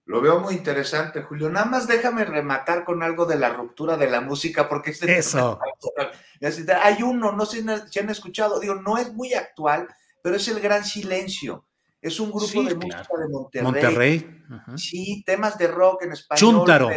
Lo 0.09 0.23
veo 0.23 0.41
muy 0.41 0.55
interesante, 0.55 1.21
Julio. 1.21 1.51
Nada 1.51 1.67
más 1.67 1.87
déjame 1.87 2.25
rematar 2.25 2.83
con 2.83 3.03
algo 3.03 3.27
de 3.27 3.39
la 3.39 3.51
ruptura 3.51 3.99
de 3.99 4.11
la 4.11 4.23
música, 4.23 4.67
porque 4.67 4.93
este 4.93 5.19
Eso. 5.19 5.61
hay 6.83 7.03
uno, 7.03 7.33
no 7.33 7.45
sé 7.45 7.63
si 7.91 7.99
han 7.99 8.09
escuchado, 8.09 8.59
digo, 8.59 8.75
no 8.77 8.97
es 8.97 9.13
muy 9.13 9.35
actual, 9.35 9.87
pero 10.23 10.37
es 10.37 10.49
el 10.49 10.61
Gran 10.61 10.83
Silencio. 10.83 11.67
Es 12.01 12.19
un 12.21 12.31
grupo 12.31 12.63
de 12.63 12.75
música 12.75 13.07
de 13.19 13.29
Monterrey. 13.29 13.63
Monterrey. 13.63 14.45
Sí, 14.77 15.23
temas 15.27 15.59
de 15.59 15.67
rock 15.67 16.05
en 16.05 16.13
español. 16.13 16.39
Chúntaro. 16.41 16.89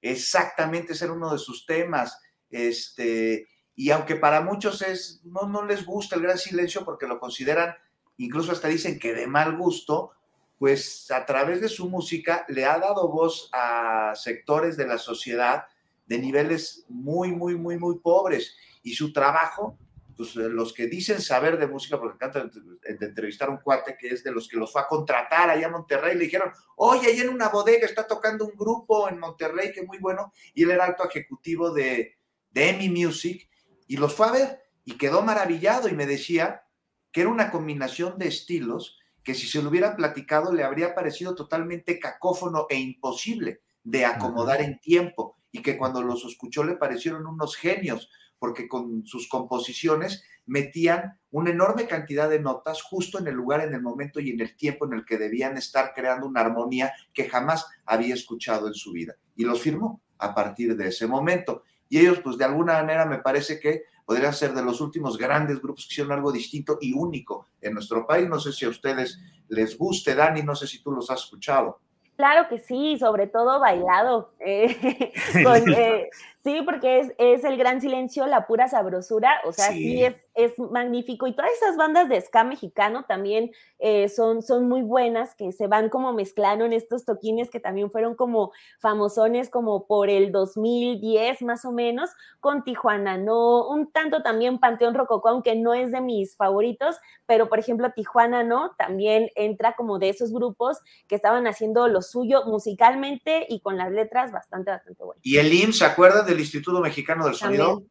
Exactamente, 0.00 0.94
ese 0.94 1.04
era 1.04 1.12
uno 1.12 1.30
de 1.30 1.38
sus 1.38 1.66
temas. 1.66 2.18
Este, 2.48 3.48
y 3.74 3.90
aunque 3.90 4.16
para 4.16 4.40
muchos 4.40 4.80
es, 4.80 5.20
no, 5.24 5.46
no 5.46 5.66
les 5.66 5.84
gusta 5.84 6.16
el 6.16 6.22
gran 6.22 6.38
silencio 6.38 6.86
porque 6.86 7.06
lo 7.06 7.20
consideran, 7.20 7.74
incluso 8.16 8.52
hasta 8.52 8.68
dicen 8.68 8.98
que 8.98 9.12
de 9.12 9.26
mal 9.26 9.58
gusto, 9.58 10.12
pues 10.60 11.10
a 11.10 11.24
través 11.24 11.62
de 11.62 11.70
su 11.70 11.88
música 11.88 12.44
le 12.48 12.66
ha 12.66 12.78
dado 12.78 13.08
voz 13.08 13.48
a 13.50 14.12
sectores 14.14 14.76
de 14.76 14.86
la 14.86 14.98
sociedad 14.98 15.64
de 16.04 16.18
niveles 16.18 16.84
muy, 16.86 17.32
muy, 17.32 17.56
muy, 17.56 17.78
muy 17.78 17.98
pobres. 17.98 18.54
Y 18.82 18.92
su 18.92 19.10
trabajo, 19.10 19.78
pues 20.14 20.34
los 20.34 20.74
que 20.74 20.86
dicen 20.86 21.22
saber 21.22 21.58
de 21.58 21.66
música, 21.66 21.98
porque 21.98 22.16
encanta 22.16 22.44
de 22.44 23.06
entrevistar 23.06 23.48
a 23.48 23.52
un 23.52 23.62
cuate 23.62 23.96
que 23.98 24.08
es 24.08 24.22
de 24.22 24.32
los 24.32 24.48
que 24.48 24.58
los 24.58 24.70
fue 24.70 24.82
a 24.82 24.86
contratar 24.86 25.48
allá 25.48 25.66
a 25.66 25.70
Monterrey, 25.70 26.14
le 26.14 26.24
dijeron, 26.24 26.52
oye, 26.76 27.06
ahí 27.06 27.20
en 27.20 27.30
una 27.30 27.48
bodega 27.48 27.86
está 27.86 28.06
tocando 28.06 28.44
un 28.44 28.54
grupo 28.54 29.08
en 29.08 29.18
Monterrey 29.18 29.72
que 29.72 29.86
muy 29.86 29.96
bueno, 29.96 30.30
y 30.52 30.64
él 30.64 30.72
era 30.72 30.84
alto 30.84 31.08
ejecutivo 31.08 31.72
de, 31.72 32.18
de 32.50 32.68
EMI 32.68 32.90
Music, 32.90 33.48
y 33.86 33.96
los 33.96 34.14
fue 34.14 34.26
a 34.26 34.32
ver 34.32 34.60
y 34.84 34.98
quedó 34.98 35.22
maravillado 35.22 35.88
y 35.88 35.92
me 35.92 36.04
decía 36.04 36.64
que 37.12 37.22
era 37.22 37.30
una 37.30 37.50
combinación 37.50 38.18
de 38.18 38.28
estilos 38.28 38.99
que 39.30 39.34
si 39.36 39.46
se 39.46 39.62
lo 39.62 39.68
hubieran 39.68 39.94
platicado 39.94 40.52
le 40.52 40.64
habría 40.64 40.92
parecido 40.92 41.36
totalmente 41.36 42.00
cacófono 42.00 42.66
e 42.68 42.74
imposible 42.74 43.60
de 43.84 44.04
acomodar 44.04 44.60
en 44.60 44.80
tiempo 44.80 45.36
y 45.52 45.62
que 45.62 45.78
cuando 45.78 46.02
los 46.02 46.24
escuchó 46.24 46.64
le 46.64 46.74
parecieron 46.74 47.28
unos 47.28 47.54
genios 47.54 48.10
porque 48.40 48.66
con 48.66 49.06
sus 49.06 49.28
composiciones 49.28 50.24
metían 50.46 51.20
una 51.30 51.50
enorme 51.50 51.86
cantidad 51.86 52.28
de 52.28 52.40
notas 52.40 52.82
justo 52.82 53.20
en 53.20 53.28
el 53.28 53.36
lugar, 53.36 53.60
en 53.60 53.72
el 53.72 53.82
momento 53.82 54.18
y 54.18 54.30
en 54.30 54.40
el 54.40 54.56
tiempo 54.56 54.84
en 54.84 54.94
el 54.94 55.04
que 55.04 55.16
debían 55.16 55.56
estar 55.56 55.92
creando 55.94 56.26
una 56.26 56.40
armonía 56.40 56.92
que 57.14 57.28
jamás 57.28 57.68
había 57.84 58.14
escuchado 58.14 58.66
en 58.66 58.74
su 58.74 58.90
vida. 58.90 59.14
Y 59.36 59.44
los 59.44 59.60
firmó 59.60 60.02
a 60.18 60.34
partir 60.34 60.76
de 60.76 60.88
ese 60.88 61.06
momento 61.06 61.62
y 61.88 61.98
ellos 61.98 62.18
pues 62.18 62.36
de 62.36 62.46
alguna 62.46 62.72
manera 62.72 63.06
me 63.06 63.18
parece 63.18 63.60
que 63.60 63.84
podrían 64.10 64.34
ser 64.34 64.52
de 64.52 64.64
los 64.64 64.80
últimos 64.80 65.16
grandes 65.16 65.62
grupos 65.62 65.86
que 65.86 65.92
hicieron 65.92 66.10
algo 66.10 66.32
distinto 66.32 66.78
y 66.80 66.92
único 66.92 67.46
en 67.60 67.74
nuestro 67.74 68.04
país. 68.04 68.28
No 68.28 68.40
sé 68.40 68.52
si 68.52 68.64
a 68.64 68.68
ustedes 68.68 69.20
les 69.46 69.78
guste, 69.78 70.16
Dani, 70.16 70.42
no 70.42 70.56
sé 70.56 70.66
si 70.66 70.82
tú 70.82 70.90
los 70.90 71.08
has 71.12 71.22
escuchado. 71.22 71.78
Claro 72.16 72.48
que 72.48 72.58
sí, 72.58 72.98
sobre 72.98 73.28
todo 73.28 73.60
bailado. 73.60 74.32
Eh, 74.40 75.12
eh, 75.36 76.10
sí, 76.44 76.62
porque 76.64 77.00
es, 77.00 77.12
es, 77.18 77.44
el 77.44 77.56
gran 77.56 77.80
silencio, 77.80 78.26
la 78.26 78.46
pura 78.46 78.68
sabrosura, 78.68 79.40
o 79.44 79.52
sea, 79.52 79.72
sí, 79.72 80.04
es, 80.04 80.14
es, 80.34 80.58
magnífico. 80.58 81.26
Y 81.26 81.34
todas 81.34 81.50
esas 81.52 81.76
bandas 81.76 82.08
de 82.08 82.20
ska 82.20 82.44
mexicano 82.44 83.04
también 83.06 83.50
eh, 83.78 84.08
son, 84.08 84.42
son 84.42 84.68
muy 84.68 84.82
buenas, 84.82 85.34
que 85.34 85.52
se 85.52 85.66
van 85.66 85.88
como 85.88 86.12
mezclando 86.12 86.64
en 86.64 86.72
estos 86.72 87.04
toquines 87.04 87.50
que 87.50 87.60
también 87.60 87.90
fueron 87.90 88.14
como 88.14 88.52
famosones 88.78 89.50
como 89.50 89.86
por 89.86 90.10
el 90.10 90.32
2010 90.32 91.42
más 91.42 91.64
o 91.64 91.72
menos, 91.72 92.10
con 92.40 92.64
Tijuana, 92.64 93.18
no, 93.18 93.68
un 93.68 93.90
tanto 93.92 94.22
también 94.22 94.58
Panteón 94.58 94.94
Rococó, 94.94 95.28
aunque 95.28 95.54
no 95.56 95.74
es 95.74 95.92
de 95.92 96.00
mis 96.00 96.36
favoritos, 96.36 96.96
pero 97.26 97.48
por 97.48 97.58
ejemplo 97.58 97.92
Tijuana, 97.94 98.42
¿no? 98.44 98.72
También 98.78 99.28
entra 99.34 99.74
como 99.76 99.98
de 99.98 100.08
esos 100.08 100.32
grupos 100.32 100.78
que 101.06 101.14
estaban 101.14 101.46
haciendo 101.46 101.88
lo 101.88 102.02
suyo 102.02 102.44
musicalmente 102.46 103.46
y 103.48 103.60
con 103.60 103.76
las 103.76 103.90
letras 103.90 104.32
bastante, 104.32 104.70
bastante 104.70 105.04
buenas. 105.04 105.24
Y 105.24 105.36
el 105.38 105.52
IMSS, 105.52 105.78
¿se 105.78 105.84
acuerdan 105.84 106.26
del 106.30 106.40
Instituto 106.40 106.80
Mexicano 106.80 107.26
del 107.26 107.34
Sonido? 107.34 107.84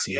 sí. 0.00 0.16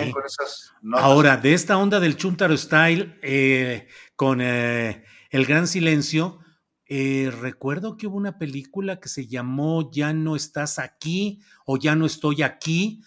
Ahora, 0.94 1.36
de 1.36 1.54
esta 1.54 1.76
onda 1.78 2.00
del 2.00 2.16
Chuntaro 2.16 2.56
Style 2.56 3.18
eh, 3.22 3.88
con 4.14 4.40
eh, 4.40 5.04
El 5.30 5.46
Gran 5.46 5.66
Silencio, 5.66 6.38
eh, 6.86 7.32
recuerdo 7.40 7.96
que 7.96 8.06
hubo 8.06 8.16
una 8.16 8.38
película 8.38 9.00
que 9.00 9.08
se 9.08 9.26
llamó 9.26 9.90
Ya 9.90 10.12
no 10.12 10.36
estás 10.36 10.78
aquí 10.78 11.40
o 11.64 11.76
Ya 11.78 11.96
no 11.96 12.06
estoy 12.06 12.42
aquí, 12.42 13.02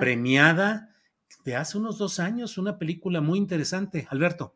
premiada 0.00 0.94
de 1.44 1.56
hace 1.56 1.78
unos 1.78 1.98
dos 1.98 2.20
años, 2.20 2.58
una 2.58 2.78
película 2.78 3.20
muy 3.20 3.38
interesante. 3.38 4.06
Alberto. 4.10 4.54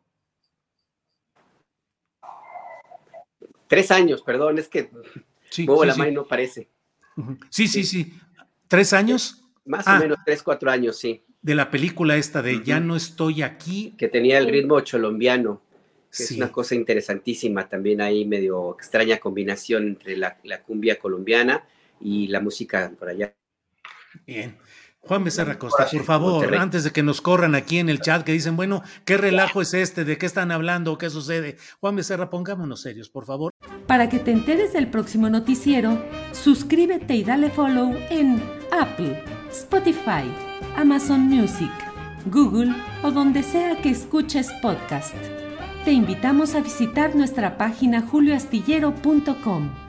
Tres 3.67 3.89
años, 3.91 4.21
perdón, 4.21 4.59
es 4.59 4.67
que 4.67 4.91
sí, 5.49 5.65
la 5.65 5.95
mano 5.95 6.11
no 6.11 6.27
parece. 6.27 6.69
Sí, 7.49 7.67
sí, 7.67 7.83
sí. 7.83 8.13
¿Tres 8.73 8.91
años? 8.91 9.39
Más 9.65 9.85
o 9.85 9.91
ah. 9.91 9.99
menos 9.99 10.17
tres, 10.25 10.41
cuatro 10.41 10.71
años, 10.71 10.97
sí. 10.97 11.21
De 11.43 11.53
la 11.53 11.69
película 11.69 12.17
esta 12.17 12.41
de 12.41 12.63
Ya 12.63 12.79
no 12.79 12.95
estoy 12.95 13.43
aquí. 13.43 13.93
Que 13.99 14.07
tenía 14.07 14.39
el 14.39 14.47
ritmo 14.47 14.79
cholombiano, 14.79 15.61
que 16.09 16.23
es 16.23 16.31
una 16.31 16.51
cosa 16.51 16.73
interesantísima, 16.73 17.69
también 17.69 18.01
ahí 18.01 18.25
medio 18.25 18.73
extraña 18.73 19.19
combinación 19.19 19.89
entre 19.89 20.17
la, 20.17 20.39
cumbia 20.65 20.97
colombiana 20.97 21.67
y 22.01 22.29
la 22.29 22.39
música 22.39 22.91
por 22.97 23.09
allá. 23.09 23.35
Bien. 24.25 24.57
Juan 25.05 25.25
Becerra 25.25 25.59
Costa, 25.59 25.85
por 25.91 26.03
favor, 26.05 26.55
antes 26.55 26.85
de 26.85 26.91
que 26.91 27.03
nos 27.03 27.19
corran 27.19 27.55
aquí 27.55 27.77
en 27.77 27.89
el 27.89 27.99
chat 27.99 28.23
que 28.23 28.31
dicen, 28.31 28.55
bueno, 28.55 28.83
¿qué 29.03 29.17
relajo 29.17 29.61
es 29.61 29.73
este? 29.73 30.05
¿De 30.05 30.17
qué 30.17 30.25
están 30.25 30.49
hablando? 30.49 30.97
¿Qué 30.97 31.09
sucede? 31.09 31.57
Juan 31.81 31.97
Becerra, 31.97 32.29
pongámonos 32.29 32.81
serios, 32.81 33.09
por 33.09 33.25
favor. 33.25 33.51
Para 33.85 34.07
que 34.07 34.19
te 34.19 34.31
enteres 34.31 34.71
del 34.71 34.89
próximo 34.89 35.29
noticiero, 35.29 36.01
suscríbete 36.31 37.15
y 37.15 37.23
dale 37.25 37.49
follow 37.49 37.93
en 38.09 38.41
Apple, 38.71 39.21
Spotify, 39.51 40.23
Amazon 40.77 41.21
Music, 41.21 41.71
Google 42.27 42.73
o 43.03 43.11
donde 43.11 43.43
sea 43.43 43.81
que 43.81 43.89
escuches 43.89 44.49
podcast. 44.61 45.15
Te 45.83 45.91
invitamos 45.91 46.55
a 46.55 46.61
visitar 46.61 47.13
nuestra 47.13 47.57
página 47.57 48.01
julioastillero.com. 48.03 49.82